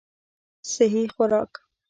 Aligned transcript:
سهي 0.73 1.03
خوراک 1.15 1.51